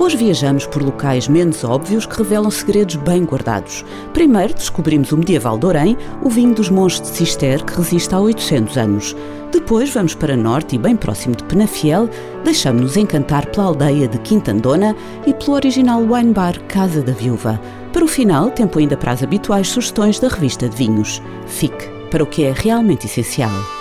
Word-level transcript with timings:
Hoje 0.00 0.16
viajamos 0.16 0.64
por 0.64 0.80
locais 0.80 1.26
menos 1.26 1.64
óbvios 1.64 2.06
que 2.06 2.16
revelam 2.16 2.50
segredos 2.52 2.94
bem 2.94 3.24
guardados. 3.24 3.84
Primeiro 4.14 4.54
descobrimos 4.54 5.10
o 5.10 5.18
medieval 5.18 5.58
de 5.58 5.66
Orém, 5.66 5.96
o 6.22 6.30
vinho 6.30 6.54
dos 6.54 6.70
monges 6.70 7.00
de 7.00 7.08
Cister, 7.08 7.64
que 7.64 7.76
resiste 7.76 8.14
há 8.14 8.20
800 8.20 8.76
anos. 8.78 9.16
Depois 9.50 9.92
vamos 9.92 10.14
para 10.14 10.36
norte 10.36 10.76
e 10.76 10.78
bem 10.78 10.94
próximo 10.94 11.34
de 11.34 11.42
Penafiel, 11.44 12.08
deixamos-nos 12.44 12.96
encantar 12.96 13.46
pela 13.46 13.66
aldeia 13.66 14.06
de 14.06 14.18
Quintandona 14.18 14.94
e 15.26 15.34
pelo 15.34 15.54
original 15.54 16.00
wine 16.00 16.32
bar 16.32 16.56
Casa 16.68 17.02
da 17.02 17.12
Viúva. 17.12 17.60
Para 17.92 18.04
o 18.04 18.08
final, 18.08 18.50
tempo 18.50 18.78
ainda 18.78 18.96
para 18.96 19.12
as 19.12 19.22
habituais 19.24 19.68
sugestões 19.68 20.20
da 20.20 20.28
revista 20.28 20.68
de 20.68 20.76
vinhos. 20.76 21.20
Fique 21.46 21.88
para 22.08 22.22
o 22.22 22.26
que 22.26 22.44
é 22.44 22.52
realmente 22.52 23.06
essencial. 23.06 23.77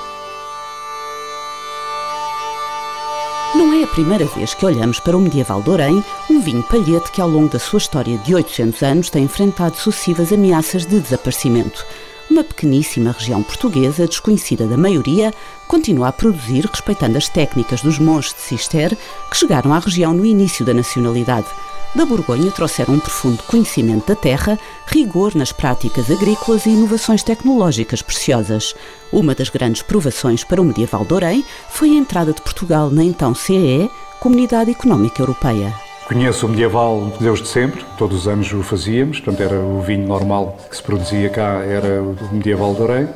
A 3.88 3.96
primeira 3.98 4.26
vez 4.26 4.54
que 4.54 4.66
olhamos 4.66 5.00
para 5.00 5.16
o 5.16 5.20
medieval 5.20 5.62
de 5.62 5.70
Orém, 5.70 6.04
um 6.30 6.42
vinho 6.42 6.62
palhete 6.64 7.10
que 7.10 7.22
ao 7.22 7.30
longo 7.30 7.48
da 7.48 7.58
sua 7.58 7.78
história 7.78 8.18
de 8.18 8.36
800 8.36 8.84
anos 8.84 9.10
tem 9.10 9.24
enfrentado 9.24 9.78
sucessivas 9.78 10.32
ameaças 10.34 10.86
de 10.86 11.00
desaparecimento. 11.00 11.86
Uma 12.30 12.44
pequeníssima 12.44 13.12
região 13.12 13.42
portuguesa, 13.42 14.06
desconhecida 14.06 14.68
da 14.68 14.76
maioria, 14.76 15.34
continua 15.68 16.10
a 16.10 16.12
produzir 16.12 16.66
respeitando 16.66 17.18
as 17.18 17.30
técnicas 17.30 17.82
dos 17.82 17.98
monges 17.98 18.34
de 18.34 18.42
Cister 18.42 18.96
que 19.32 19.38
chegaram 19.38 19.74
à 19.74 19.80
região 19.80 20.14
no 20.14 20.26
início 20.26 20.66
da 20.66 20.74
nacionalidade. 20.74 21.48
Da 21.96 22.06
Borgonha 22.06 22.52
trouxeram 22.52 22.94
um 22.94 23.00
profundo 23.00 23.42
conhecimento 23.44 24.08
da 24.08 24.16
terra, 24.16 24.60
rigor 24.88 25.34
nas 25.36 25.52
práticas 25.52 26.12
agrícolas 26.12 26.66
e 26.66 26.70
inovações 26.70 27.24
tecnológicas 27.24 28.02
preciosas. 28.02 28.76
Uma 29.12 29.34
das 29.34 29.50
grandes 29.50 29.82
provações 29.82 30.44
para 30.44 30.62
o 30.62 30.66
medieval 30.66 31.06
de 31.06 31.14
Orém 31.14 31.46
foi 31.70 31.92
a 31.92 31.96
entrada 31.96 32.34
de 32.34 32.42
Portugal 32.42 32.90
na 32.92 33.04
então 33.04 33.34
CEE, 33.34 33.90
Comunidade 34.20 34.72
Económica 34.72 35.22
Europeia. 35.22 35.74
Conheço 36.08 36.46
o 36.46 36.50
medieval 36.50 37.12
desde 37.20 37.48
sempre, 37.48 37.84
todos 37.98 38.20
os 38.20 38.28
anos 38.28 38.52
o 38.54 38.64
fazíamos, 38.64 39.20
portanto 39.20 39.42
era 39.42 39.60
o 39.60 39.82
vinho 39.82 40.08
normal 40.08 40.58
que 40.70 40.76
se 40.76 40.84
produzia 40.84 41.30
cá, 41.30 41.62
era 41.64 42.02
o 42.02 42.16
medieval 42.32 42.74
de 42.74 42.82
Orém 42.82 43.08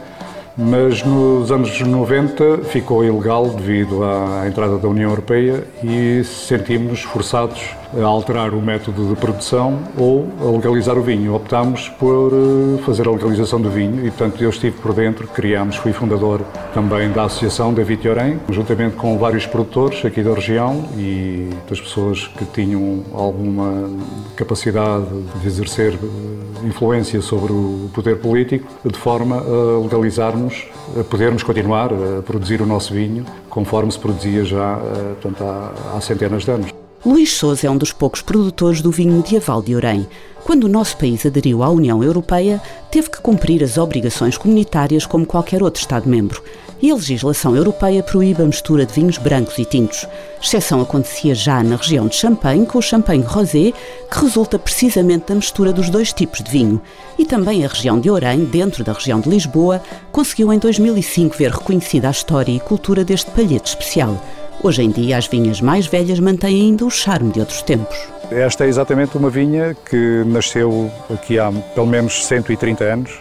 mas 0.58 1.02
nos 1.04 1.52
anos 1.52 1.80
90 1.80 2.60
ficou 2.66 3.04
ilegal 3.04 3.48
devido 3.50 4.04
à 4.04 4.48
entrada 4.48 4.78
da 4.78 4.88
União 4.88 5.10
Europeia 5.10 5.64
e 5.82 6.24
sentimos-nos 6.24 7.02
forçados 7.02 7.74
a 8.00 8.06
alterar 8.06 8.54
o 8.54 8.62
método 8.62 9.08
de 9.08 9.16
produção 9.16 9.80
ou 9.98 10.28
a 10.40 10.52
legalizar 10.52 10.98
o 10.98 11.02
vinho. 11.02 11.36
Optámos 11.36 11.90
por 11.90 12.32
eh, 12.34 12.82
fazer 12.84 13.08
a 13.08 13.12
legalização 13.12 13.60
do 13.60 13.70
vinho 13.70 14.06
e, 14.06 14.12
portanto, 14.12 14.42
eu 14.44 14.50
estive 14.50 14.78
por 14.78 14.94
dentro, 14.94 15.28
criámos, 15.28 15.76
fui 15.76 15.92
fundador 15.94 16.42
também 16.74 17.12
da 17.12 17.24
Associação 17.24 17.74
da 17.74 17.84
Vitiorém, 17.84 18.40
juntamente 18.50 18.96
com 18.96 19.18
vários 19.18 19.46
produtores 19.46 20.04
aqui 20.06 20.24
da 20.24 20.34
região 20.34 20.86
e 20.98 21.50
das 21.70 21.80
pessoas 21.80 22.28
que 22.28 22.46
tinham 22.46 23.04
alguma 23.14 23.90
capacidade 24.36 25.06
de 25.42 25.48
exercer 25.48 25.94
eh, 25.94 26.68
influência 26.68 27.22
sobre 27.22 27.52
o 27.52 27.90
poder 27.94 28.18
político, 28.20 28.68
de 28.86 28.98
forma 28.98 29.38
a 29.38 29.82
legalizarmos, 29.82 30.68
a 31.00 31.04
podermos 31.04 31.44
continuar 31.44 31.92
a 31.94 32.22
produzir 32.22 32.62
o 32.62 32.66
nosso 32.66 32.94
vinho 32.94 33.26
conforme 33.50 33.92
se 33.92 34.00
produzia 34.00 34.46
já 34.46 34.80
eh, 34.80 35.16
portanto, 35.22 35.44
há, 35.44 35.98
há 35.98 36.02
centenas 36.02 36.44
de 36.44 36.52
anos. 36.52 36.81
Luís 37.04 37.36
Souza 37.36 37.66
é 37.66 37.70
um 37.70 37.78
dos 37.78 37.92
poucos 37.92 38.22
produtores 38.22 38.80
do 38.80 38.92
vinho 38.92 39.14
medieval 39.14 39.60
de 39.60 39.76
Orém. 39.76 40.08
Quando 40.44 40.66
o 40.66 40.70
nosso 40.70 40.96
país 40.98 41.26
aderiu 41.26 41.64
à 41.64 41.70
União 41.70 42.04
Europeia, 42.04 42.62
teve 42.92 43.10
que 43.10 43.20
cumprir 43.20 43.64
as 43.64 43.76
obrigações 43.76 44.38
comunitárias 44.38 45.04
como 45.04 45.26
qualquer 45.26 45.64
outro 45.64 45.82
Estado-membro. 45.82 46.44
E 46.80 46.92
a 46.92 46.96
legislação 46.96 47.56
europeia 47.56 48.04
proíbe 48.04 48.44
a 48.44 48.46
mistura 48.46 48.86
de 48.86 48.94
vinhos 48.94 49.18
brancos 49.18 49.58
e 49.58 49.66
tintos. 49.66 50.08
Exceção 50.40 50.80
acontecia 50.80 51.34
já 51.34 51.64
na 51.64 51.76
região 51.76 52.08
de 52.08 52.16
Champagne, 52.16 52.68
com 52.68 52.78
o 52.78 52.84
Champagne 52.84 53.24
Rosé, 53.24 53.74
que 54.10 54.20
resulta 54.20 54.60
precisamente 54.60 55.26
da 55.28 55.36
mistura 55.36 55.74
dos 55.74 55.90
dois 55.90 56.14
tipos 56.14 56.44
de 56.44 56.52
vinho. 56.52 56.80
E 57.18 57.26
também 57.26 57.66
a 57.66 57.68
região 57.68 58.00
de 58.00 58.12
Orém, 58.12 58.46
dentro 58.46 58.84
da 58.84 58.94
região 58.94 59.20
de 59.20 59.30
Lisboa, 59.30 59.82
conseguiu 60.12 60.54
em 60.54 60.60
2005 60.60 61.36
ver 61.36 61.50
reconhecida 61.50 62.08
a 62.08 62.12
história 62.12 62.52
e 62.52 62.60
cultura 62.60 63.04
deste 63.04 63.32
palhete 63.32 63.70
especial. 63.70 64.22
Hoje 64.64 64.84
em 64.84 64.92
dia, 64.92 65.18
as 65.18 65.26
vinhas 65.26 65.60
mais 65.60 65.88
velhas 65.88 66.20
mantêm 66.20 66.62
ainda 66.62 66.86
o 66.86 66.90
charme 66.92 67.32
de 67.32 67.40
outros 67.40 67.64
tempos. 67.64 67.98
Esta 68.30 68.64
é 68.64 68.68
exatamente 68.68 69.18
uma 69.18 69.28
vinha 69.28 69.76
que 69.90 70.24
nasceu 70.28 70.92
aqui 71.12 71.40
há 71.40 71.52
pelo 71.74 71.88
menos 71.88 72.24
130 72.28 72.84
anos, 72.84 73.20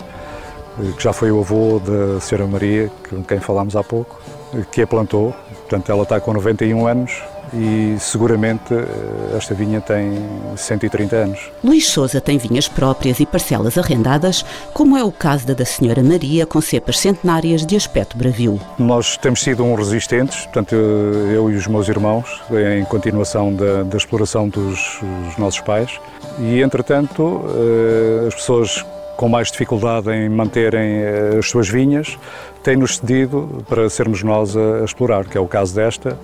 que 0.99 1.03
já 1.03 1.15
foi 1.15 1.33
o 1.33 1.41
avô 1.41 1.81
da 1.81 2.21
Senhora 2.21 2.47
Maria, 2.47 2.91
com 3.09 3.25
quem 3.25 3.41
falámos 3.41 3.75
há 3.75 3.83
pouco, 3.83 4.21
que 4.71 4.83
a 4.83 4.87
plantou. 4.87 5.35
Portanto, 5.61 5.91
ela 5.91 6.03
está 6.03 6.21
com 6.21 6.35
91 6.35 6.87
anos 6.87 7.23
e 7.55 7.97
seguramente 7.99 8.75
eh, 8.75 9.37
esta 9.37 9.55
vinha 9.55 9.81
tem 9.81 10.13
130 10.57 11.17
anos. 11.17 11.51
Luís 11.63 11.89
Souza 11.89 12.21
tem 12.21 12.39
vinhas 12.39 12.69
próprias 12.69 13.21
e 13.21 13.27
parcelas 13.27 13.79
arrendadas, 13.79 14.45
como 14.73 14.97
é 14.97 15.05
o 15.05 15.13
caso 15.13 15.47
da 15.47 15.55
da 15.55 15.65
Senhora 15.67 16.03
Maria, 16.03 16.47
com 16.47 16.59
cepas 16.61 16.99
centenárias 16.99 17.67
de 17.67 17.77
aspecto 17.77 18.17
bravio. 18.17 18.59
Nós 18.79 19.19
temos 19.19 19.43
sido 19.43 19.63
um 19.63 19.75
resistentes, 19.75 20.45
portanto 20.45 20.75
eu 20.75 21.51
e 21.51 21.55
os 21.55 21.67
meus 21.67 21.87
irmãos, 21.87 22.41
em 22.51 22.83
continuação 22.87 23.53
da, 23.55 23.83
da 23.83 23.97
exploração 23.97 24.49
dos, 24.49 24.99
dos 25.27 25.37
nossos 25.37 25.61
pais, 25.61 26.01
e 26.39 26.63
entretanto 26.63 27.45
eh, 27.55 28.29
as 28.29 28.35
pessoas 28.35 28.85
com 29.19 29.29
mais 29.29 29.51
dificuldade 29.51 30.11
em 30.11 30.31
manterem 30.31 31.03
eh, 31.03 31.37
as 31.39 31.51
suas 31.51 31.69
vinhas, 31.69 32.19
têm-nos 32.63 32.97
cedido 32.97 33.63
para 33.69 33.91
sermos 33.91 34.23
nós 34.23 34.57
a, 34.57 34.81
a 34.81 34.85
explorar, 34.85 35.27
que 35.27 35.37
é 35.37 35.41
o 35.41 35.47
caso 35.47 35.75
desta, 35.75 36.19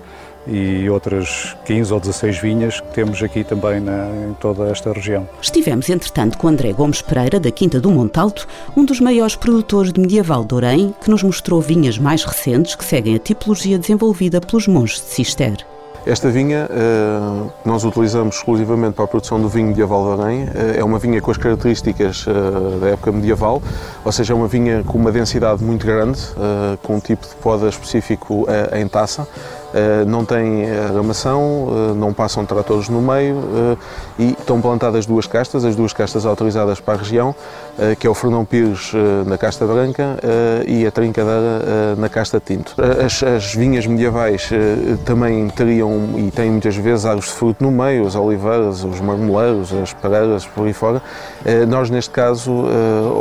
e 0.47 0.89
outras 0.89 1.55
15 1.65 1.93
ou 1.93 1.99
16 1.99 2.37
vinhas 2.39 2.79
que 2.79 2.93
temos 2.93 3.21
aqui 3.21 3.43
também 3.43 3.79
na, 3.79 4.07
em 4.29 4.33
toda 4.39 4.69
esta 4.69 4.91
região. 4.91 5.27
Estivemos, 5.41 5.89
entretanto, 5.89 6.37
com 6.37 6.47
André 6.47 6.73
Gomes 6.73 7.01
Pereira, 7.01 7.39
da 7.39 7.51
Quinta 7.51 7.79
do 7.79 7.91
Montalto, 7.91 8.47
um 8.75 8.85
dos 8.85 8.99
maiores 8.99 9.35
produtores 9.35 9.91
de 9.91 9.99
medieval 9.99 10.43
de 10.43 10.55
Orém, 10.55 10.93
que 11.01 11.09
nos 11.09 11.23
mostrou 11.23 11.61
vinhas 11.61 11.97
mais 11.97 12.23
recentes 12.23 12.75
que 12.75 12.85
seguem 12.85 13.15
a 13.15 13.19
tipologia 13.19 13.77
desenvolvida 13.77 14.39
pelos 14.39 14.67
monges 14.67 15.01
de 15.01 15.07
Cister. 15.07 15.65
Esta 16.07 16.29
vinha, 16.29 16.69
uh, 16.71 17.51
nós 17.65 17.83
utilizamos 17.83 18.37
exclusivamente 18.37 18.93
para 18.93 19.03
a 19.03 19.07
produção 19.09 19.41
do 19.41 19.49
vinho 19.49 19.67
medieval 19.67 20.15
de 20.15 20.21
Arém, 20.21 20.43
uh, 20.45 20.49
é 20.77 20.81
uma 20.81 20.97
vinha 20.97 21.19
com 21.19 21.29
as 21.29 21.35
características 21.35 22.25
uh, 22.25 22.79
da 22.79 22.87
época 22.91 23.11
medieval, 23.11 23.61
ou 24.05 24.11
seja, 24.13 24.31
é 24.31 24.35
uma 24.35 24.47
vinha 24.47 24.85
com 24.85 24.97
uma 24.97 25.11
densidade 25.11 25.61
muito 25.61 25.85
grande, 25.85 26.21
com 26.81 26.95
um 26.95 26.99
tipo 27.01 27.27
de 27.27 27.35
poda 27.35 27.67
específico 27.67 28.47
em 28.73 28.87
taça, 28.87 29.27
eh, 29.66 29.66
não 30.05 30.25
tem 30.25 30.69
aramação, 30.69 31.67
eh, 31.69 31.93
não 31.93 32.13
passam 32.13 32.45
tratores 32.45 32.89
no 32.89 33.01
meio 33.01 33.37
eh, 33.37 33.77
e 34.19 34.31
estão 34.31 34.61
plantadas 34.61 35.05
duas 35.05 35.27
castas, 35.27 35.65
as 35.65 35.75
duas 35.75 35.93
castas 35.93 36.25
autorizadas 36.25 36.79
para 36.79 36.95
a 36.95 36.97
região, 36.97 37.35
que 37.99 38.07
é 38.07 38.09
o 38.09 38.13
Fernão 38.13 38.43
Pires 38.43 38.91
na 39.25 39.37
casta 39.37 39.65
branca 39.65 40.17
e 40.65 40.85
a 40.85 40.89
Trincadeira 40.89 41.95
na 41.95 42.09
casta 42.09 42.41
tinto. 42.43 42.73
As, 43.05 43.21
as 43.21 43.53
vinhas 43.53 43.85
medievais 43.85 44.49
também 45.05 45.47
teriam 45.49 46.09
e 46.17 46.31
têm 46.31 46.49
muitas 46.49 46.75
vezes 46.75 47.05
árvores 47.05 47.29
de 47.29 47.35
fruto 47.35 47.63
no 47.63 47.71
meio, 47.71 48.07
as 48.07 48.15
oliveiras, 48.15 48.83
os 48.83 48.99
marmoleiros, 48.99 49.71
as 49.73 49.93
pareiras, 49.93 50.45
por 50.45 50.65
aí 50.65 50.73
fora. 50.73 51.01
Nós, 51.67 51.91
neste 51.91 52.09
caso, 52.09 52.51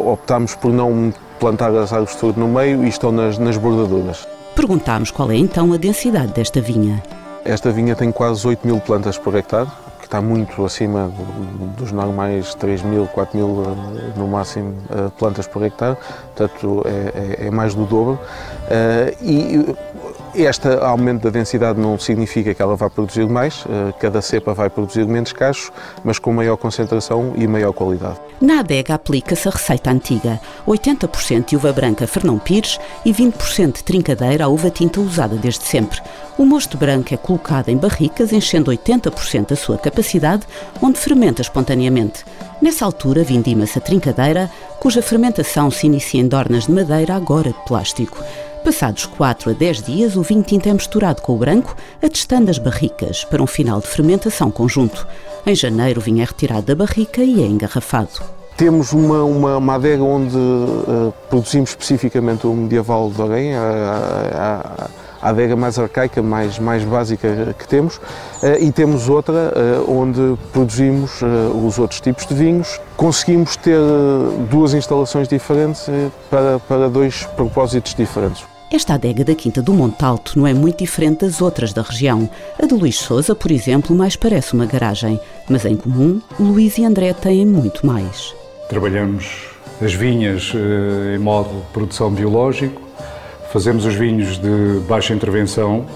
optámos 0.06 0.54
por 0.54 0.72
não 0.72 1.12
plantar 1.38 1.70
as 1.74 1.92
árvores 1.92 2.14
de 2.14 2.20
fruto 2.20 2.40
no 2.40 2.48
meio 2.48 2.82
e 2.82 2.88
estão 2.88 3.12
nas, 3.12 3.36
nas 3.38 3.58
bordaduras. 3.58 4.26
Perguntámos 4.56 5.10
qual 5.10 5.30
é 5.30 5.36
então 5.36 5.74
a 5.74 5.76
densidade 5.76 6.32
desta 6.32 6.62
vinha. 6.62 7.02
Esta 7.44 7.70
vinha 7.70 7.94
tem 7.94 8.10
quase 8.10 8.44
8 8.46 8.66
mil 8.66 8.80
plantas 8.80 9.18
por 9.18 9.34
hectare, 9.34 9.68
que 9.98 10.06
está 10.06 10.22
muito 10.22 10.64
acima 10.64 11.12
dos 11.76 11.92
normais 11.92 12.54
3 12.54 12.80
mil, 12.82 13.06
4 13.06 13.36
mil 13.36 13.62
eh, 13.62 14.18
no 14.18 14.26
máximo 14.26 14.74
eh, 14.88 15.10
plantas 15.18 15.46
por 15.46 15.62
hectare, 15.62 15.98
portanto 16.34 16.82
é, 16.86 17.44
é, 17.44 17.46
é 17.48 17.50
mais 17.50 17.74
do 17.74 17.84
dobro. 17.84 18.18
Eh, 18.70 19.14
e 19.20 19.76
Este 20.38 20.68
aumento 20.68 21.22
da 21.22 21.30
densidade 21.30 21.80
não 21.80 21.98
significa 21.98 22.52
que 22.52 22.60
ela 22.60 22.76
vá 22.76 22.90
produzir 22.90 23.26
mais, 23.26 23.64
eh, 23.70 23.94
cada 23.98 24.20
cepa 24.20 24.52
vai 24.52 24.68
produzir 24.68 25.06
menos 25.06 25.32
cachos, 25.32 25.72
mas 26.04 26.18
com 26.18 26.30
maior 26.30 26.58
concentração 26.58 27.32
e 27.36 27.46
maior 27.46 27.72
qualidade. 27.72 28.20
Na 28.38 28.60
adega 28.60 28.92
aplica-se 28.92 29.48
a 29.48 29.50
receita 29.50 29.90
antiga, 29.90 30.38
80% 30.66 31.46
de 31.46 31.56
uva 31.56 31.72
branca 31.72 32.06
Fernão 32.06 32.38
Pires 32.38 32.78
e 33.02 33.14
20% 33.14 33.76
de 33.76 33.84
trincadeira 33.84 34.44
à 34.44 34.48
uva 34.48 34.68
tinta 34.68 35.00
usada 35.00 35.36
desde 35.36 35.64
sempre. 35.64 36.02
O 36.36 36.44
mosto 36.44 36.76
branco 36.76 37.14
é 37.14 37.16
colocado 37.16 37.70
em 37.70 37.78
barricas, 37.78 38.30
enchendo 38.30 38.70
80% 38.70 39.48
da 39.48 39.56
sua 39.56 39.78
capacidade, 39.78 40.46
onde 40.82 40.98
fermenta 40.98 41.40
espontaneamente. 41.40 42.26
Nessa 42.60 42.84
altura, 42.84 43.24
vindima-se 43.24 43.78
a 43.78 43.80
trincadeira, 43.80 44.50
cuja 44.78 45.00
fermentação 45.00 45.70
se 45.70 45.86
inicia 45.86 46.20
em 46.20 46.28
dornas 46.28 46.66
de 46.66 46.72
madeira, 46.72 47.14
agora 47.14 47.52
de 47.52 47.64
plástico. 47.64 48.22
Passados 48.66 49.06
4 49.06 49.52
a 49.52 49.52
10 49.52 49.82
dias, 49.82 50.16
o 50.16 50.22
vinho 50.22 50.42
tinto 50.42 50.68
é 50.68 50.72
misturado 50.72 51.22
com 51.22 51.36
o 51.36 51.38
branco, 51.38 51.76
atestando 52.02 52.50
as 52.50 52.58
barricas, 52.58 53.22
para 53.22 53.40
um 53.40 53.46
final 53.46 53.78
de 53.78 53.86
fermentação 53.86 54.50
conjunto. 54.50 55.06
Em 55.46 55.54
janeiro, 55.54 56.00
o 56.00 56.02
vinho 56.02 56.20
é 56.20 56.24
retirado 56.24 56.62
da 56.62 56.74
barrica 56.74 57.22
e 57.22 57.44
é 57.44 57.46
engarrafado. 57.46 58.24
Temos 58.56 58.92
uma, 58.92 59.22
uma, 59.22 59.56
uma 59.58 59.74
adega 59.76 60.02
onde 60.02 60.36
uh, 60.36 61.14
produzimos 61.30 61.70
especificamente 61.70 62.44
o 62.44 62.52
medieval 62.52 63.08
de 63.08 63.22
Orém, 63.22 63.54
a, 63.54 63.60
a, 64.32 64.88
a, 65.22 65.30
adega 65.30 65.54
mais 65.54 65.78
arcaica, 65.78 66.20
mais, 66.20 66.58
mais 66.58 66.82
básica 66.82 67.54
que 67.56 67.68
temos, 67.68 67.98
uh, 67.98 68.02
e 68.58 68.72
temos 68.72 69.08
outra 69.08 69.52
uh, 69.54 69.88
onde 69.88 70.36
produzimos 70.52 71.20
os 71.64 71.78
outros 71.78 72.00
tipos 72.00 72.26
de 72.26 72.34
vinhos. 72.34 72.80
Conseguimos 72.96 73.54
ter 73.54 73.78
duas 74.50 74.74
instalações 74.74 75.28
diferentes 75.28 75.86
para, 76.28 76.58
para 76.58 76.88
dois 76.88 77.22
propósitos 77.36 77.94
diferentes. 77.94 78.55
Esta 78.70 78.94
adega 78.94 79.24
da 79.24 79.34
Quinta 79.34 79.62
do 79.62 79.72
Monte 79.72 80.04
Alto 80.04 80.36
não 80.36 80.46
é 80.46 80.52
muito 80.52 80.78
diferente 80.78 81.20
das 81.20 81.40
outras 81.40 81.72
da 81.72 81.82
região. 81.82 82.28
A 82.60 82.66
de 82.66 82.74
Luís 82.74 82.96
Souza, 82.98 83.34
por 83.34 83.50
exemplo, 83.50 83.94
mais 83.94 84.16
parece 84.16 84.54
uma 84.54 84.66
garagem, 84.66 85.20
mas 85.48 85.64
em 85.64 85.76
comum, 85.76 86.20
Luís 86.38 86.76
e 86.76 86.84
André 86.84 87.12
têm 87.12 87.46
muito 87.46 87.86
mais. 87.86 88.34
Trabalhamos 88.68 89.50
as 89.80 89.94
vinhas 89.94 90.52
eh, 90.54 91.14
em 91.14 91.18
modo 91.18 91.64
produção 91.72 92.10
biológico, 92.10 92.82
fazemos 93.52 93.84
os 93.84 93.94
vinhos 93.94 94.36
de 94.38 94.80
baixa 94.88 95.14
intervenção, 95.14 95.86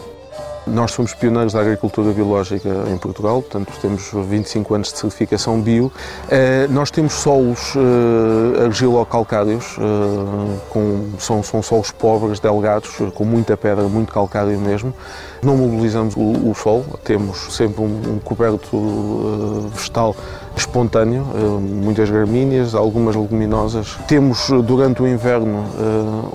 nós 0.70 0.92
somos 0.92 1.12
pioneiros 1.14 1.52
da 1.52 1.60
agricultura 1.60 2.12
biológica 2.12 2.68
em 2.88 2.96
Portugal, 2.96 3.42
portanto 3.42 3.72
temos 3.80 4.10
25 4.12 4.74
anos 4.74 4.92
de 4.92 4.98
certificação 4.98 5.60
bio. 5.60 5.92
Eh, 6.28 6.66
nós 6.70 6.90
temos 6.90 7.12
solos 7.14 7.74
eh, 7.76 8.64
argilocalcários, 8.64 9.76
eh, 9.78 10.58
com, 10.70 11.10
são, 11.18 11.42
são 11.42 11.62
solos 11.62 11.90
pobres, 11.90 12.40
delgados, 12.40 12.90
com 13.14 13.24
muita 13.24 13.56
pedra, 13.56 13.84
muito 13.84 14.12
calcário 14.12 14.58
mesmo. 14.58 14.94
Não 15.42 15.56
mobilizamos 15.56 16.14
o, 16.16 16.50
o 16.50 16.54
sol, 16.54 16.84
temos 17.02 17.54
sempre 17.54 17.82
um, 17.82 17.86
um 17.86 18.18
coberto 18.22 19.70
vegetal 19.74 20.14
espontâneo, 20.56 21.24
muitas 21.60 22.10
gramíneas, 22.10 22.74
algumas 22.74 23.16
leguminosas. 23.16 23.96
Temos 24.06 24.48
durante 24.64 25.02
o 25.02 25.08
inverno 25.08 25.64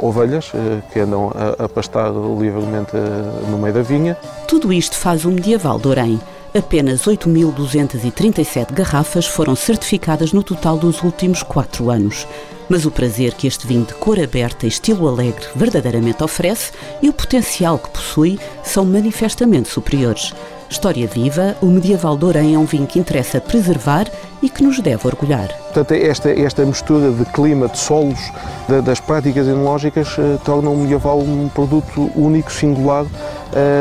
ovelhas 0.02 0.52
que 0.92 1.00
andam 1.00 1.31
a, 1.36 1.66
a 1.66 1.69
pastar 1.69 2.12
livremente 2.12 2.92
no 3.50 3.57
meio 3.57 3.74
da 3.74 3.81
vinha. 3.81 4.18
Tudo 4.48 4.74
isto 4.74 4.96
faz 4.96 5.25
o 5.25 5.30
medieval 5.30 5.78
de 5.78 5.88
Orém. 5.88 6.19
Apenas 6.57 7.02
8.237 7.02 8.72
garrafas 8.72 9.25
foram 9.25 9.57
certificadas 9.57 10.31
no 10.31 10.42
total 10.42 10.78
dos 10.78 11.04
últimos 11.04 11.44
quatro 11.44 11.90
anos. 11.92 12.25
Mas 12.69 12.86
o 12.86 12.92
prazer 12.92 13.34
que 13.34 13.46
este 13.46 13.68
vinho 13.68 13.84
de 13.84 13.94
cor 13.96 14.18
aberta 14.18 14.66
e 14.66 14.69
estilo 14.69 15.06
alegre 15.06 15.46
verdadeiramente 15.54 16.24
oferece 16.24 16.72
e 17.02 17.10
o 17.10 17.13
potencial 17.13 17.78
que 17.78 17.90
possui 17.90 18.40
são 18.63 18.86
manifestamente 18.86 19.68
superiores. 19.68 20.34
História 20.69 21.06
viva, 21.07 21.57
o 21.62 21.66
medieval 21.66 22.18
de 22.18 22.25
Orém 22.25 22.56
é 22.56 22.58
um 22.58 22.66
vinho 22.66 22.88
que 22.88 23.00
interessa 23.00 23.42
preservar 23.42 24.10
e 24.42 24.50
que 24.50 24.63
nos 24.63 24.80
deve 24.80 25.06
orgulhar. 25.06 25.50
Portanto, 25.74 25.92
esta, 25.92 26.30
esta 26.31 26.66
mistura 26.66 27.12
de 27.12 27.25
clima, 27.25 27.68
de 27.68 27.78
solos, 27.78 28.19
de, 28.68 28.81
das 28.81 29.00
práticas 29.00 29.46
enológicas, 29.46 30.16
eh, 30.18 30.38
torna 30.44 30.69
o 30.69 30.78
medieval 30.78 31.19
um 31.19 31.50
produto 31.50 32.10
único, 32.16 32.51
singular, 32.51 33.06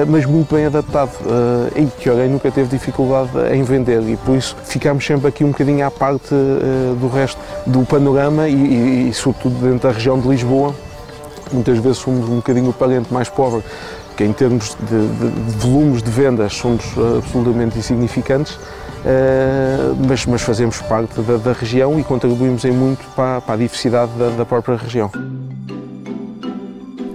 mas 0.09 0.25
muito 0.25 0.55
bem 0.55 0.67
adaptado 0.67 1.11
eh, 1.75 1.83
e 1.83 1.87
que 1.87 2.09
Orém 2.09 2.29
nunca 2.29 2.51
teve 2.51 2.69
dificuldade 2.69 3.31
em 3.53 3.63
vender 3.63 4.03
e 4.03 4.17
por 4.17 4.37
isso 4.37 4.57
ficamos 4.65 5.05
sempre 5.05 5.29
aqui 5.29 5.45
um 5.45 5.51
bocadinho 5.51 5.85
à 5.87 5.91
parte 5.91 6.35
do 7.01 7.09
resto 7.09 7.41
do 7.67 7.85
panorama 7.85 8.49
e, 8.49 8.55
e, 8.55 9.09
e 9.09 9.15
sobretudo 9.15 9.55
dentro 9.61 9.89
da 9.89 9.95
região 9.95 10.19
de 10.19 10.29
Lisboa. 10.29 10.75
Muitas 11.53 11.79
vezes 11.79 11.99
somos 11.99 12.29
um 12.29 12.37
bocadinho 12.37 12.71
o 12.71 12.73
parente 12.73 13.13
mais 13.13 13.29
pobre 13.29 13.63
que 14.17 14.25
em 14.25 14.33
termos 14.33 14.77
de, 14.81 15.09
de, 15.09 15.31
de 15.31 15.59
volumes 15.59 16.03
de 16.03 16.11
vendas 16.11 16.55
somos 16.55 16.85
absolutamente 17.19 17.79
insignificantes, 17.79 18.55
uh, 18.55 19.97
mas, 20.09 20.25
mas, 20.27 20.43
fazemos 20.43 20.81
parte 20.83 21.21
da, 21.23 21.37
da, 21.37 21.53
região 21.53 21.99
e 21.99 22.05
contribuímos 22.05 22.65
em 22.65 22.71
muito 22.71 23.05
para, 23.15 23.41
para 23.41 23.55
a 23.55 23.57
diversidade 23.57 24.13
da, 24.13 24.31
da, 24.31 24.45
própria 24.45 24.77
região. 24.77 25.11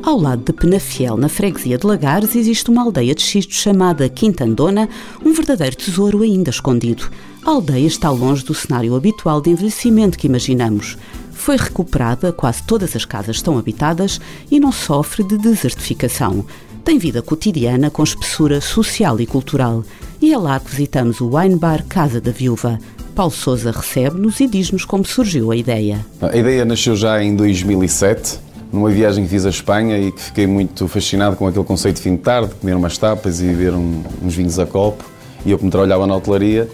Ao 0.09 0.19
lado 0.19 0.41
de 0.43 0.51
Penafiel, 0.51 1.15
na 1.17 1.29
freguesia 1.29 1.77
de 1.77 1.85
Lagares, 1.85 2.35
existe 2.35 2.71
uma 2.71 2.81
aldeia 2.81 3.13
de 3.13 3.21
xisto 3.21 3.53
chamada 3.53 4.09
Quintandona, 4.09 4.89
um 5.23 5.31
verdadeiro 5.33 5.75
tesouro 5.75 6.23
ainda 6.23 6.49
escondido. 6.49 7.11
A 7.45 7.51
aldeia 7.51 7.85
está 7.85 8.09
longe 8.09 8.43
do 8.43 8.55
cenário 8.55 8.95
habitual 8.95 9.39
de 9.39 9.51
envelhecimento 9.51 10.17
que 10.17 10.25
imaginamos. 10.25 10.97
Foi 11.31 11.57
recuperada, 11.57 12.33
quase 12.33 12.63
todas 12.63 12.95
as 12.95 13.05
casas 13.05 13.35
estão 13.35 13.55
habitadas 13.55 14.19
e 14.49 14.59
não 14.59 14.71
sofre 14.71 15.23
de 15.23 15.37
desertificação 15.37 16.43
tem 16.89 16.97
vida 16.97 17.21
cotidiana 17.21 17.91
com 17.91 18.03
espessura 18.03 18.59
social 18.59 19.19
e 19.19 19.27
cultural. 19.27 19.83
E 20.19 20.33
é 20.33 20.37
lá 20.39 20.59
que 20.59 20.71
visitamos 20.71 21.21
o 21.21 21.37
Wine 21.37 21.55
Bar 21.55 21.83
Casa 21.87 22.19
da 22.19 22.31
Viúva. 22.31 22.79
Paulo 23.13 23.31
Souza 23.31 23.69
recebe-nos 23.69 24.39
e 24.39 24.47
diz-nos 24.47 24.85
como 24.85 25.05
surgiu 25.05 25.51
a 25.51 25.55
ideia. 25.55 26.03
A 26.19 26.35
ideia 26.35 26.65
nasceu 26.65 26.95
já 26.95 27.21
em 27.21 27.35
2007, 27.35 28.39
numa 28.71 28.89
viagem 28.89 29.23
que 29.23 29.29
fiz 29.29 29.45
à 29.45 29.49
Espanha 29.49 29.97
e 29.97 30.11
que 30.11 30.21
fiquei 30.21 30.47
muito 30.47 30.87
fascinado 30.87 31.35
com 31.35 31.47
aquele 31.47 31.65
conceito 31.65 31.97
de 31.97 32.01
fim 32.01 32.15
de 32.15 32.21
tarde, 32.21 32.53
comer 32.55 32.75
umas 32.75 32.97
tapas 32.97 33.41
e 33.41 33.45
beber 33.45 33.73
um, 33.73 34.03
uns 34.23 34.35
vinhos 34.35 34.59
a 34.59 34.65
copo. 34.65 35.03
E 35.45 35.51
eu, 35.51 35.57
como 35.57 35.71
trabalhava 35.71 36.05
na 36.05 36.15
hotelaria, 36.15 36.67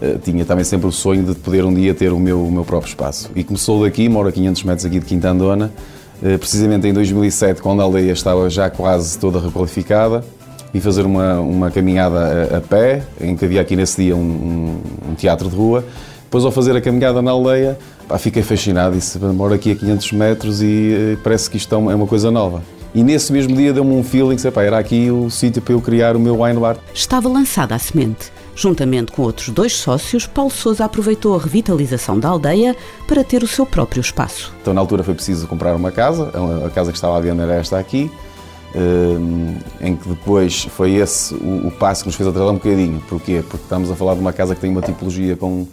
eh, 0.00 0.16
tinha 0.22 0.44
também 0.44 0.64
sempre 0.64 0.86
o 0.86 0.92
sonho 0.92 1.24
de 1.24 1.34
poder 1.34 1.64
um 1.64 1.72
dia 1.72 1.94
ter 1.94 2.12
o 2.12 2.18
meu, 2.18 2.44
o 2.44 2.50
meu 2.50 2.64
próprio 2.64 2.88
espaço. 2.88 3.30
E 3.34 3.42
começou 3.44 3.84
daqui, 3.84 4.08
moro 4.08 4.28
a 4.28 4.32
500 4.32 4.62
metros 4.64 4.84
aqui 4.84 4.98
de 4.98 5.06
Quintandona, 5.06 5.72
eh, 6.22 6.36
precisamente 6.36 6.86
em 6.86 6.92
2007, 6.92 7.62
quando 7.62 7.80
a 7.80 7.84
aldeia 7.84 8.12
estava 8.12 8.48
já 8.50 8.68
quase 8.68 9.18
toda 9.18 9.40
requalificada, 9.40 10.24
e 10.72 10.80
fazer 10.80 11.06
uma, 11.06 11.40
uma 11.40 11.70
caminhada 11.70 12.50
a, 12.52 12.58
a, 12.58 12.60
pé, 12.60 13.02
em 13.20 13.34
que 13.36 13.44
havia 13.44 13.60
aqui 13.60 13.74
nesse 13.74 14.02
dia 14.02 14.14
um, 14.14 14.20
um, 14.20 15.10
um, 15.10 15.14
teatro 15.14 15.48
de 15.48 15.56
rua. 15.56 15.84
Depois, 16.28 16.44
ao 16.44 16.52
fazer 16.52 16.76
a 16.76 16.80
caminhada 16.80 17.22
na 17.22 17.30
aldeia, 17.30 17.78
pá, 18.06 18.18
fiquei 18.18 18.42
fascinado. 18.42 18.94
Disse, 18.94 19.18
moro 19.18 19.54
aqui 19.54 19.72
a 19.72 19.74
500 19.74 20.12
metros 20.12 20.62
e 20.62 20.92
eh, 20.92 21.16
parece 21.24 21.48
que 21.48 21.56
isto 21.56 21.74
é 21.74 21.78
uma, 21.78 21.90
é 21.90 21.94
uma 21.94 22.06
coisa 22.06 22.30
nova. 22.30 22.62
E 22.94 23.02
nesse 23.02 23.32
mesmo 23.32 23.56
dia 23.56 23.72
deu-me 23.72 23.94
um 23.94 24.04
feeling, 24.04 24.36
que 24.36 24.46
era 24.58 24.78
aqui 24.78 25.10
o 25.10 25.30
sítio 25.30 25.62
para 25.62 25.72
eu 25.72 25.80
criar 25.80 26.16
o 26.16 26.20
meu 26.20 26.42
wine 26.42 26.60
bar. 26.60 26.76
Estava 26.92 27.30
lançada 27.30 27.74
a 27.74 27.78
semente. 27.78 28.30
Juntamente 28.54 29.10
com 29.10 29.22
outros 29.22 29.48
dois 29.48 29.72
sócios, 29.72 30.26
Paulo 30.26 30.50
Sousa 30.50 30.84
aproveitou 30.84 31.34
a 31.34 31.38
revitalização 31.38 32.20
da 32.20 32.28
aldeia 32.28 32.76
para 33.06 33.24
ter 33.24 33.42
o 33.42 33.46
seu 33.46 33.64
próprio 33.64 34.02
espaço. 34.02 34.52
Então, 34.60 34.74
na 34.74 34.82
altura, 34.82 35.02
foi 35.02 35.14
preciso 35.14 35.46
comprar 35.46 35.74
uma 35.74 35.90
casa. 35.90 36.30
A 36.66 36.68
casa 36.68 36.90
que 36.90 36.98
estava 36.98 37.16
à 37.16 37.20
venda 37.20 37.42
era 37.42 37.54
esta 37.54 37.78
aqui, 37.78 38.10
eh, 38.74 39.86
em 39.86 39.96
que 39.96 40.08
depois 40.10 40.64
foi 40.64 40.96
esse 40.96 41.34
o, 41.34 41.70
passo 41.70 42.02
que 42.02 42.08
nos 42.08 42.16
fez 42.16 42.28
atrasar 42.28 42.50
um 42.50 42.56
bocadinho. 42.56 43.02
Porquê? 43.08 43.42
Porque 43.48 43.64
estamos 43.64 43.90
a 43.90 43.96
falar 43.96 44.12
de 44.12 44.20
uma 44.20 44.32
casa 44.32 44.54
que 44.54 44.60
tem 44.60 44.70
uma 44.70 44.82
tipologia 44.82 45.36
com, 45.36 45.66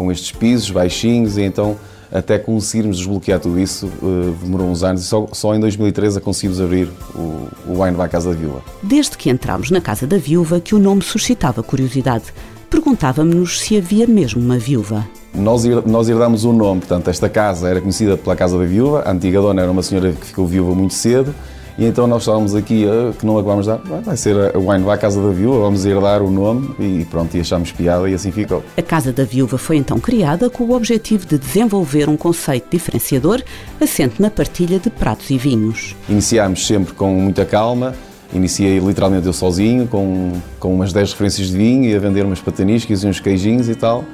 com 0.00 0.10
estes 0.10 0.32
pisos 0.32 0.70
baixinhos 0.70 1.36
e 1.36 1.42
então 1.42 1.76
até 2.10 2.38
conseguirmos 2.38 2.96
desbloquear 2.96 3.38
tudo 3.38 3.60
isso, 3.60 3.86
uh, 3.86 4.34
demorou 4.42 4.68
uns 4.68 4.82
anos 4.82 5.02
e 5.02 5.04
só, 5.04 5.28
só 5.30 5.54
em 5.54 5.60
2013 5.60 6.20
conseguimos 6.20 6.60
abrir 6.60 6.88
o, 7.14 7.48
o 7.68 7.82
Wine 7.82 7.96
Bar 7.96 8.08
Casa 8.08 8.30
da 8.30 8.36
Viúva. 8.36 8.62
Desde 8.82 9.16
que 9.16 9.28
entramos 9.30 9.70
na 9.70 9.80
Casa 9.80 10.06
da 10.06 10.16
Viúva 10.16 10.58
que 10.58 10.74
o 10.74 10.78
nome 10.78 11.02
suscitava 11.02 11.62
curiosidade. 11.62 12.24
Perguntávamos-nos 12.70 13.60
se 13.60 13.76
havia 13.76 14.06
mesmo 14.06 14.40
uma 14.42 14.58
viúva. 14.58 15.06
Nós, 15.34 15.64
nós 15.84 16.08
herdámos 16.08 16.44
o 16.44 16.52
nome, 16.52 16.80
portanto, 16.80 17.08
esta 17.08 17.28
casa 17.28 17.68
era 17.68 17.80
conhecida 17.80 18.16
pela 18.16 18.34
Casa 18.34 18.58
da 18.58 18.64
Viúva, 18.64 19.02
a 19.04 19.12
antiga 19.12 19.40
dona 19.40 19.62
era 19.62 19.70
uma 19.70 19.82
senhora 19.82 20.12
que 20.12 20.26
ficou 20.26 20.46
viúva 20.46 20.74
muito 20.74 20.94
cedo, 20.94 21.34
e 21.80 21.86
então 21.86 22.06
nós 22.06 22.20
estávamos 22.22 22.54
aqui, 22.54 22.84
uh, 22.84 23.14
que 23.14 23.24
não 23.24 23.38
acabámos 23.38 23.64
de 23.64 23.72
dar, 23.72 24.02
vai 24.02 24.14
ser 24.14 24.36
a 24.54 24.58
Wine 24.58 24.84
Bar 24.84 24.98
Casa 24.98 25.18
da 25.18 25.30
Viúva, 25.30 25.60
vamos 25.60 25.86
herdar 25.86 26.20
o 26.22 26.30
nome 26.30 26.74
e 26.78 27.06
pronto, 27.06 27.34
e 27.34 27.40
achámos 27.40 27.72
piada 27.72 28.06
e 28.06 28.12
assim 28.12 28.30
ficou. 28.30 28.62
A 28.76 28.82
Casa 28.82 29.14
da 29.14 29.24
Viúva 29.24 29.56
foi 29.56 29.78
então 29.78 29.98
criada 29.98 30.50
com 30.50 30.64
o 30.64 30.74
objetivo 30.74 31.24
de 31.24 31.38
desenvolver 31.38 32.06
um 32.06 32.18
conceito 32.18 32.66
diferenciador 32.70 33.42
assente 33.80 34.20
na 34.20 34.28
partilha 34.30 34.78
de 34.78 34.90
pratos 34.90 35.30
e 35.30 35.38
vinhos. 35.38 35.96
Iniciámos 36.06 36.66
sempre 36.66 36.92
com 36.92 37.14
muita 37.14 37.46
calma, 37.46 37.94
iniciei 38.30 38.78
literalmente 38.78 39.26
eu 39.26 39.32
sozinho, 39.32 39.86
com, 39.86 40.32
com 40.58 40.74
umas 40.74 40.92
10 40.92 41.12
referências 41.12 41.48
de 41.48 41.56
vinho 41.56 41.84
e 41.84 41.96
a 41.96 41.98
vender 41.98 42.26
umas 42.26 42.42
pataniscas 42.42 43.02
e 43.04 43.06
uns 43.06 43.20
queijinhos 43.20 43.70
e 43.70 43.74
tal. 43.74 44.04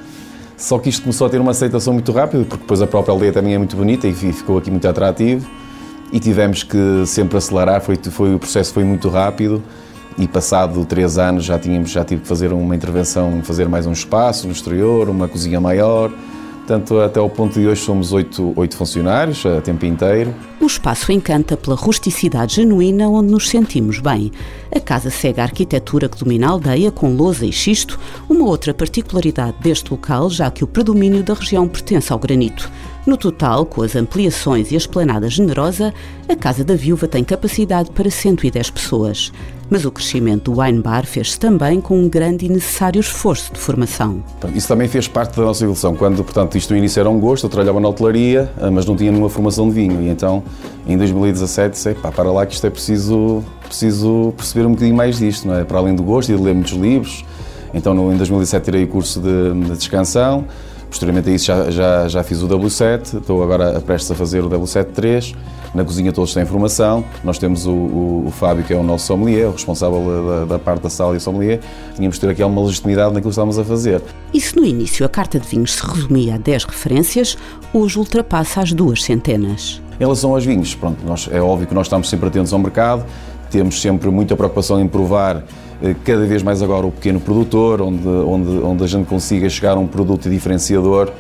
Só 0.57 0.79
que 0.79 0.89
isto 0.89 1.03
começou 1.03 1.27
a 1.27 1.31
ter 1.31 1.41
uma 1.41 1.51
aceitação 1.51 1.93
muito 1.93 2.13
rápida, 2.13 2.45
porque 2.45 2.63
depois 2.63 2.81
a 2.81 2.87
própria 2.87 3.13
aldeia 3.13 3.33
também 3.33 3.55
é 3.55 3.59
muito 3.59 3.77
bonita 3.77 4.07
e 4.07 4.15
ficou 4.15 4.57
aqui 4.57 4.71
muito 4.71 4.87
atrativo. 4.87 5.45
E 6.13 6.21
tivemos 6.21 6.63
que 6.63 7.05
sempre 7.07 7.37
acelerar, 7.39 7.81
foi, 7.81 7.97
foi, 7.97 8.35
o 8.35 8.39
processo 8.39 8.73
foi 8.73 8.85
muito 8.85 9.09
rápido 9.09 9.63
e 10.19 10.27
passado 10.27 10.85
três 10.85 11.19
anos 11.19 11.45
já 11.45 11.59
tínhamos 11.59 11.91
já 11.91 12.05
tive 12.05 12.23
que 12.23 12.29
fazer 12.29 12.53
uma 12.53 12.75
intervenção, 12.75 13.43
fazer 13.43 13.69
mais 13.69 13.87
um 13.87 13.93
espaço 13.93 14.47
no 14.47 14.53
exterior, 14.53 15.09
uma 15.09 15.29
cozinha 15.29 15.61
maior, 15.61 16.11
Portanto, 16.67 16.99
até 16.99 17.21
ao 17.21 17.31
ponto 17.31 17.61
de 17.61 17.65
hoje 17.65 17.81
somos 17.81 18.13
oito, 18.13 18.53
oito 18.57 18.77
funcionários, 18.77 19.47
a 19.47 19.61
tempo 19.61 19.87
inteiro. 19.87 20.35
O 20.61 20.67
espaço 20.67 21.13
encanta 21.13 21.57
pela 21.57 21.77
rusticidade 21.77 22.57
genuína 22.57 23.09
onde 23.09 23.31
nos 23.31 23.49
sentimos 23.49 24.01
bem. 24.01 24.33
A 24.75 24.81
casa 24.81 25.09
segue 25.09 25.41
a 25.41 25.45
arquitetura 25.45 26.09
que 26.09 26.19
domina 26.19 26.49
a 26.49 26.51
aldeia, 26.51 26.91
com 26.91 27.15
lousa 27.15 27.47
e 27.47 27.53
xisto, 27.53 28.01
uma 28.29 28.45
outra 28.47 28.75
particularidade 28.75 29.55
deste 29.61 29.93
local, 29.93 30.29
já 30.29 30.51
que 30.51 30.65
o 30.65 30.67
predomínio 30.67 31.23
da 31.23 31.35
região 31.35 31.69
pertence 31.69 32.13
ao 32.13 32.19
granito. 32.19 32.69
No 33.07 33.17
total, 33.17 33.65
com 33.65 33.83
as 33.83 33.95
ampliações 33.95 34.73
e 34.73 34.75
a 34.75 34.79
esplanada 34.79 35.31
generosa, 35.31 35.95
a 36.29 36.35
Casa 36.35 36.65
da 36.65 36.75
Viúva 36.75 37.07
tem 37.07 37.23
capacidade 37.23 37.89
para 37.93 38.11
110 38.11 38.71
pessoas. 38.71 39.33
Mas 39.71 39.85
o 39.85 39.93
crescimento 39.93 40.51
do 40.51 40.61
wine 40.61 40.83
bar 40.83 41.07
fez-se 41.07 41.39
também 41.39 41.81
com 41.81 42.01
um 42.01 42.09
grande 42.09 42.47
e 42.47 42.49
necessário 42.49 42.99
esforço 42.99 43.53
de 43.53 43.61
formação. 43.61 44.25
Isso 44.53 44.67
também 44.67 44.89
fez 44.89 45.07
parte 45.07 45.37
da 45.37 45.45
nossa 45.45 45.63
evolução. 45.63 45.95
Quando, 45.95 46.25
portanto, 46.25 46.59
isto 46.59 46.73
no 46.73 46.79
início 46.79 46.99
era 46.99 47.09
um 47.09 47.21
gosto, 47.21 47.47
eu 47.47 47.51
trabalhava 47.51 47.79
na 47.79 47.89
hotelaria, 47.89 48.51
ah, 48.61 48.73
mas 48.73 48.85
não 48.85 48.97
tinha 48.97 49.13
nenhuma 49.13 49.31
formação 49.31 49.69
de 49.69 49.75
vinho. 49.77 50.03
E 50.03 50.09
então, 50.09 50.43
em 50.85 50.99
2017, 50.99 51.75
disse, 51.75 51.95
pá, 51.95 52.11
para 52.11 52.33
lá 52.33 52.45
que 52.45 52.55
isto 52.55 52.67
é 52.67 52.71
preciso, 52.71 53.45
preciso 53.69 54.35
perceber 54.37 54.67
um 54.67 54.73
bocadinho 54.73 54.97
mais 54.97 55.19
disto, 55.19 55.47
não 55.47 55.55
é? 55.55 55.63
Para 55.63 55.79
além 55.79 55.95
do 55.95 56.03
gosto 56.03 56.33
e 56.33 56.37
de 56.37 56.43
ler 56.43 56.55
muitos 56.55 56.73
livros. 56.73 57.25
Então, 57.73 57.95
no, 57.95 58.13
em 58.13 58.17
2017, 58.17 58.65
tirei 58.65 58.83
o 58.83 58.89
curso 58.89 59.21
de, 59.21 59.53
de 59.53 59.77
descansão. 59.77 60.45
Posteriormente 60.97 61.29
a 61.29 61.33
isso 61.35 61.45
já, 61.45 61.71
já, 61.71 62.09
já 62.09 62.23
fiz 62.23 62.41
o 62.41 62.49
W7, 62.49 63.19
estou 63.19 63.43
agora 63.43 63.79
prestes 63.83 64.11
a 64.11 64.15
fazer 64.15 64.43
o 64.43 64.49
W7-3. 64.49 65.35
Na 65.75 65.85
cozinha 65.85 66.11
todos 66.11 66.33
têm 66.33 66.47
formação. 66.47 67.05
Nós 67.23 67.37
temos 67.37 67.67
o, 67.67 67.71
o, 67.71 68.25
o, 68.29 68.31
Fábio, 68.31 68.65
que 68.65 68.73
é 68.73 68.77
o 68.79 68.83
nosso 68.83 69.05
sommelier, 69.05 69.47
o 69.47 69.53
responsável 69.53 70.01
da, 70.27 70.45
da 70.47 70.59
parte 70.59 70.85
da 70.85 70.89
sala 70.89 71.15
e 71.15 71.21
sommelier. 71.21 71.61
Tínhamos 71.95 72.17
de 72.17 72.23
ter 72.23 72.31
aqui 72.31 72.43
alguma 72.43 72.63
legitimidade 72.65 73.09
naquilo 73.09 73.25
que 73.25 73.29
estávamos 73.29 73.59
a 73.59 73.65
fazer. 73.65 74.01
E 74.33 74.41
se 74.41 74.57
no 74.57 74.65
início 74.65 75.05
a 75.05 75.09
carta 75.11 75.39
de 75.39 75.47
vinhos 75.47 75.75
se 75.75 75.87
resumia 75.87 76.37
a 76.37 76.39
10 76.39 76.65
referências, 76.65 77.37
hoje 77.75 77.99
ultrapassa 77.99 78.63
as 78.63 78.73
duas 78.73 79.05
centenas. 79.05 79.83
Em 79.97 80.05
relação 80.05 80.33
aos 80.33 80.47
vinhos, 80.47 80.75
pronto, 80.75 81.05
nós, 81.05 81.29
é 81.31 81.43
óbvio 81.43 81.67
que 81.67 81.75
nós 81.75 81.89
estamos 81.89 82.09
sempre 82.09 82.29
atentos 82.29 82.55
ao 82.55 82.59
mercado, 82.59 83.05
temos 83.51 83.83
sempre 83.83 84.09
muita 84.09 84.35
preocupação 84.35 84.81
em 84.81 84.89
provar 84.89 85.45
cada 86.05 86.25
vez 86.27 86.43
mais 86.43 86.63
agora 86.63 86.87
o 86.87 86.93
pequeno 86.93 87.21
produtor, 87.21 87.83
onde, 87.83 88.07
onde, 88.07 88.51
onde 88.59 88.85
a 88.85 88.87
gente 88.87 89.07
consiga 89.07 89.49
chegar 89.49 89.73
a 89.73 89.81
um 89.81 89.87
produto 89.87 90.29
diferenciador 90.31 91.09
eh, 91.09 91.13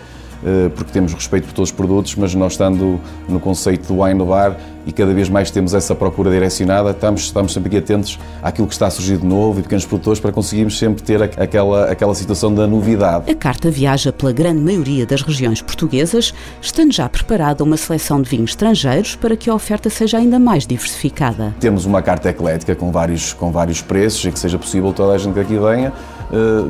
porque 0.74 0.92
temos 0.92 1.12
respeito 1.12 1.46
por 1.46 1.52
todos 1.54 1.70
os 1.70 1.76
produtos, 1.76 2.14
mas 2.16 2.34
nós 2.34 2.52
estando 2.52 3.00
no 3.28 3.40
conceito 3.40 3.92
do 3.92 4.02
wine 4.02 4.24
bar 4.24 4.56
e 4.86 4.92
cada 4.92 5.12
vez 5.12 5.28
mais 5.28 5.50
temos 5.50 5.74
essa 5.74 5.94
procura 5.94 6.30
direcionada, 6.30 6.90
estamos, 6.90 7.22
estamos 7.22 7.52
sempre 7.52 7.68
aqui 7.68 7.78
atentos 7.78 8.18
àquilo 8.40 8.68
que 8.68 8.72
está 8.72 8.86
a 8.86 8.90
surgir 8.90 9.18
de 9.18 9.26
novo 9.26 9.58
e 9.58 9.62
pequenos 9.62 9.84
produtores 9.84 10.20
para 10.20 10.30
conseguirmos 10.30 10.78
sempre 10.78 11.02
ter 11.02 11.20
aquela, 11.22 11.90
aquela 11.90 12.14
situação 12.14 12.54
da 12.54 12.66
novidade. 12.68 13.28
A 13.28 13.34
carta 13.34 13.68
viaja 13.68 14.12
pela 14.12 14.32
grande 14.32 14.60
maioria 14.60 15.04
das 15.04 15.22
regiões 15.22 15.60
portuguesas, 15.60 16.32
estando 16.62 16.92
já 16.92 17.08
preparada 17.08 17.64
uma 17.64 17.76
seleção 17.76 18.22
de 18.22 18.30
vinhos 18.30 18.50
estrangeiros 18.50 19.16
para 19.16 19.36
que 19.36 19.50
a 19.50 19.54
oferta 19.54 19.90
seja 19.90 20.18
ainda 20.18 20.38
mais 20.38 20.66
diversificada. 20.66 21.52
Temos 21.58 21.84
uma 21.84 22.00
carta 22.00 22.30
eclética 22.30 22.76
com 22.76 22.92
vários, 22.92 23.32
com 23.32 23.50
vários 23.50 23.82
preços 23.82 24.24
e 24.24 24.30
que 24.30 24.38
seja 24.38 24.56
possível 24.56 24.92
toda 24.92 25.14
a 25.14 25.18
gente 25.18 25.34
que 25.34 25.40
aqui 25.40 25.58
venha 25.58 25.92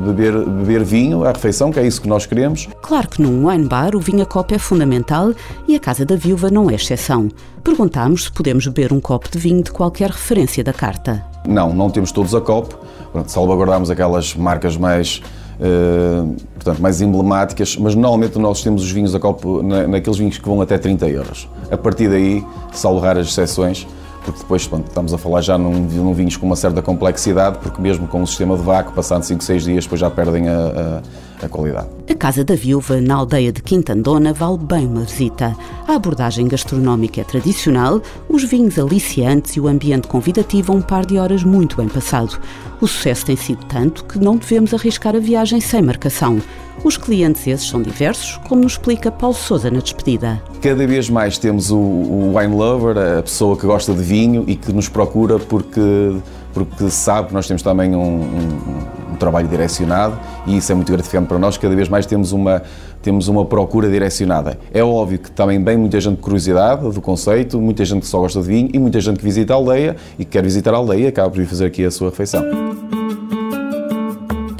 beber, 0.05 0.33
beber 0.45 0.85
vinho 0.85 1.25
à 1.25 1.33
refeição, 1.33 1.71
que 1.71 1.79
é 1.79 1.87
isso 1.87 2.01
que 2.01 2.09
nós 2.09 2.27
queremos. 2.27 2.69
Claro 2.83 3.09
que 3.09 3.23
num 3.23 3.49
wine 3.49 3.67
bar 3.67 3.95
o 3.95 4.01
vinho 4.01 4.23
a 4.23 4.27
copo 4.27 4.55
é 4.55 4.59
fundamental 4.59 5.33
e 5.67 5.75
a 5.75 5.81
Casa 5.81 6.05
da 6.05 6.17
Viúva 6.17 6.51
não 6.51 6.71
é 6.71 6.75
exceção. 6.75 7.29
Perguntámos 7.63 8.25
se 8.25 8.33
podemos 8.33 8.67
beber 8.67 8.93
um 8.93 9.01
copo 9.01 9.31
de 9.31 9.39
vinho 9.39 9.63
de 9.63 9.71
qualquer 9.71 10.11
referência 10.11 10.63
da 10.63 10.73
carta. 10.73 11.25
Não, 11.47 11.73
não 11.73 11.91
temos 11.91 12.13
todos 12.13 12.35
a 12.35 12.41
copo. 12.41 12.79
Salvaguardamos 13.27 13.91
aquelas 13.91 14.35
marcas 14.35 14.77
mais 14.77 15.23
Uh, 15.59 16.37
portanto, 16.53 16.83
mais 16.83 17.01
emblemáticas, 17.01 17.79
mas 17.79 17.95
normalmente 17.95 18.39
nós 18.39 18.63
temos 18.63 18.83
os 18.83 18.91
vinhos 18.91 19.15
a 19.15 19.19
copo 19.19 19.63
na, 19.63 19.87
naqueles 19.87 20.19
vinhos 20.19 20.37
que 20.37 20.47
vão 20.47 20.61
até 20.61 20.77
30 20.77 21.09
euros. 21.09 21.49
A 21.71 21.79
partir 21.79 22.11
daí, 22.11 22.45
salvo 22.73 23.01
raras 23.01 23.29
exceções, 23.29 23.87
porque 24.27 24.41
depois 24.41 24.67
pronto, 24.67 24.89
estamos 24.89 25.15
a 25.15 25.19
falar 25.19 25.41
já 25.41 25.57
num, 25.57 25.71
num 25.71 26.13
vinhos 26.13 26.37
com 26.37 26.45
uma 26.45 26.57
certa 26.57 26.83
complexidade, 26.83 27.59
porque 27.59 27.81
mesmo 27.81 28.09
com 28.09 28.21
o 28.21 28.27
sistema 28.27 28.57
de 28.57 28.63
vácuo, 28.63 28.93
passando 28.93 29.23
5, 29.23 29.43
6 29.43 29.65
dias, 29.65 29.85
depois 29.85 30.01
já 30.01 30.11
perdem 30.11 30.49
a, 30.49 30.53
a, 30.53 31.03
a, 31.43 31.49
qualidade. 31.49 31.89
A 32.09 32.15
Casa 32.15 32.45
da 32.45 32.55
Viúva, 32.55 33.01
na 33.01 33.17
aldeia 33.17 33.53
de 33.53 33.63
Quintandona, 33.63 34.33
vale 34.33 34.59
bem 34.59 34.87
uma 34.87 35.03
visita. 35.03 35.57
A 35.87 35.95
abordagem 35.95 36.49
gastronómica 36.49 37.21
é 37.21 37.25
tradicional, 37.25 38.01
os 38.29 38.45
vinhos 38.45 38.79
aliciantes 38.79 39.57
e 39.57 39.61
o 39.61 39.69
ambiente 39.69 40.09
convidativo 40.09 40.73
a 40.73 40.77
um 40.77 40.83
par 40.83 41.05
de 41.05 41.19
horas 41.19 41.45
muito 41.45 41.77
bem 41.77 41.89
passado. 41.89 42.41
O 42.81 42.87
sucesso 42.87 43.27
tem 43.27 43.37
sido 43.37 43.65
tanto 43.67 44.05
que 44.05 44.19
não 44.19 44.37
devemos 44.37 44.75
arriscar 44.75 45.15
a 45.15 45.21
viagem 45.21 45.61
sem 45.61 45.83
marcação. 45.83 46.41
Os 46.85 46.97
clientes 46.97 47.47
esses 47.47 47.69
são 47.69 47.83
diversos, 47.83 48.37
como 48.49 48.63
nos 48.63 48.73
explica 48.73 49.11
Paulo 49.11 49.35
Souza 49.35 49.71
na 49.71 49.81
despedida. 49.81 50.43
Cada 50.61 50.87
vez 50.87 51.09
mais 51.09 51.39
temos 51.39 51.71
o, 51.71 51.79
o 51.79 52.37
wine 52.37 52.55
lover, 52.55 52.97
a 52.99 53.23
pessoa 53.23 53.57
que 53.57 53.67
gosta 53.67 53.93
de 53.95 54.03
vinho 54.03 54.45
e 54.47 54.55
que 54.55 54.73
nos 54.73 54.89
procura 54.89 55.39
porque 55.39 56.17
porque 56.57 56.89
sabe 56.89 57.29
que 57.29 57.35
nós 57.35 57.47
temos 57.47 57.61
também 57.61 57.95
um, 57.95 58.23
um, 58.23 58.87
um, 59.17 59.19
trabalho 59.19 59.49
direcionado 59.49 60.19
e 60.47 60.57
isso 60.57 60.71
é 60.71 60.75
muito 60.75 60.93
gratificante 60.93 61.27
para 61.27 61.39
nós. 61.39 61.57
Cada 61.57 61.75
vez 61.75 61.89
mais 61.89 62.07
temos 62.07 62.33
uma, 62.33 62.63
temos 63.03 63.29
uma 63.29 63.45
procura 63.45 63.89
direcionada. 63.89 64.59
É 64.73 64.83
óbvio 64.83 65.19
que 65.19 65.31
também 65.31 65.63
vem 65.63 65.77
muita 65.77 66.01
gente 66.01 66.17
de 66.17 66.23
curiosidade 66.23 66.89
do 66.91 67.01
conceito, 67.01 67.61
muita 67.61 67.85
gente 67.85 68.03
que 68.03 68.09
só 68.09 68.21
gosta 68.21 68.41
de 68.41 68.47
vinho 68.47 68.71
e 68.73 68.79
muita 68.79 69.01
gente 69.01 69.19
que 69.19 69.25
visita 69.25 69.53
a 69.53 69.57
aldeia 69.57 69.97
e 70.19 70.25
que 70.25 70.33
quer 70.33 70.43
visitar 70.43 70.75
a 70.75 70.77
aldeia 70.77 71.09
acaba 71.09 71.31
por 71.31 71.39
vir 71.39 71.47
fazer 71.47 71.67
aqui 71.67 71.85
a 71.85 71.91
sua 71.91 72.11
refeição. 72.11 72.45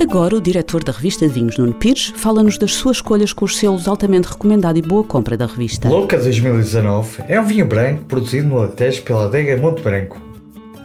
Agora, 0.09 0.37
o 0.37 0.41
diretor 0.41 0.85
da 0.85 0.93
revista 0.93 1.27
de 1.27 1.35
vinhos, 1.35 1.59
Nuno 1.59 1.75
Pires, 1.75 2.13
fala-nos 2.17 2.57
das 2.57 2.73
suas 2.75 2.99
escolhas 2.99 3.33
com 3.33 3.45
os 3.45 3.57
selos 3.57 3.89
altamente 3.89 4.29
recomendado 4.29 4.79
e 4.79 4.83
boa 4.83 5.03
compra 5.03 5.37
da 5.37 5.47
revista. 5.47 5.89
Louca 5.89 6.17
2019 6.17 7.25
é 7.29 7.41
um 7.41 7.45
vinho 7.45 7.67
branco 7.67 8.05
produzido 8.05 8.49
no 8.49 8.59
Alentejo 8.59 9.03
pela 9.03 9.25
adega 9.25 9.57
Monte 9.57 9.83
Branco, 9.83 10.19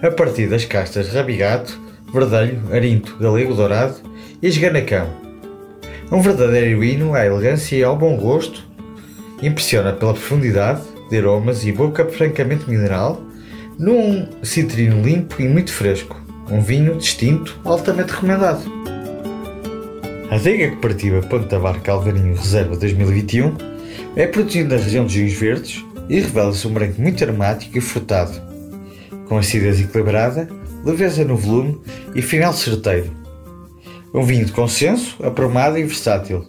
a 0.01 0.09
partir 0.09 0.47
das 0.47 0.65
castas 0.65 1.13
Rabigato, 1.13 1.79
Verdelho, 2.13 2.61
Arinto, 2.73 3.15
Galego 3.17 3.53
Dourado 3.53 3.95
e 4.41 4.47
Esganacão. 4.47 5.07
Um 6.11 6.21
verdadeiro 6.21 6.83
hino 6.83 7.13
à 7.13 7.25
elegância 7.25 7.75
e 7.75 7.83
ao 7.83 7.95
bom 7.95 8.17
gosto, 8.17 8.63
impressiona 9.41 9.93
pela 9.93 10.13
profundidade 10.13 10.81
de 11.09 11.17
aromas 11.17 11.65
e 11.65 11.71
boca 11.71 12.05
francamente 12.05 12.69
mineral, 12.69 13.21
num 13.79 14.27
citrino 14.43 15.01
limpo 15.01 15.41
e 15.41 15.47
muito 15.47 15.71
fresco, 15.71 16.19
um 16.49 16.61
vinho 16.61 16.97
distinto 16.97 17.57
altamente 17.63 18.11
recomendado. 18.11 18.61
A 20.29 20.35
adega 20.35 20.69
cooperativa 20.69 21.21
Ponta 21.21 21.59
Barca 21.59 21.91
Alvarinho 21.91 22.35
Reserva 22.35 22.75
2021 22.75 23.55
é 24.15 24.27
produzida 24.27 24.75
na 24.75 24.83
região 24.83 25.05
dos 25.05 25.13
vinhos 25.13 25.33
verdes 25.33 25.83
e 26.09 26.19
revela-se 26.19 26.67
um 26.67 26.73
branco 26.73 27.01
muito 27.01 27.23
aromático 27.23 27.77
e 27.77 27.81
frutado, 27.81 28.33
com 29.27 29.37
acidez 29.37 29.79
equilibrada, 29.79 30.47
leveza 30.83 31.23
no 31.23 31.35
volume 31.35 31.79
e 32.15 32.21
final 32.21 32.53
certeiro. 32.53 33.11
Um 34.13 34.23
vinho 34.23 34.45
de 34.45 34.51
consenso, 34.51 35.15
aprumado 35.23 35.77
e 35.77 35.83
versátil. 35.83 36.45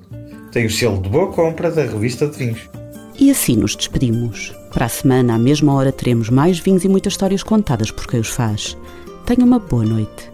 Tem 0.50 0.66
o 0.66 0.70
selo 0.70 1.00
de 1.00 1.08
boa 1.08 1.32
compra 1.32 1.70
da 1.70 1.82
revista 1.82 2.26
de 2.26 2.36
vinhos. 2.36 2.68
E 3.18 3.30
assim 3.30 3.56
nos 3.56 3.76
despedimos. 3.76 4.52
Para 4.72 4.86
a 4.86 4.88
semana, 4.88 5.34
à 5.34 5.38
mesma 5.38 5.72
hora, 5.74 5.92
teremos 5.92 6.28
mais 6.28 6.58
vinhos 6.58 6.84
e 6.84 6.88
muitas 6.88 7.12
histórias 7.12 7.42
contadas 7.42 7.90
por 7.90 8.06
quem 8.06 8.20
os 8.20 8.28
faz. 8.28 8.76
Tenha 9.26 9.46
uma 9.46 9.58
boa 9.58 9.84
noite. 9.84 10.32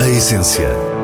A 0.00 0.08
essência. 0.08 1.03